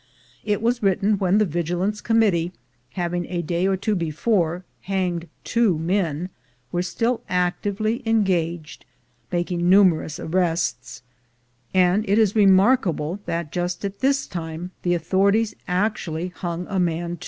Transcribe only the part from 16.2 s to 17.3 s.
hung a man too.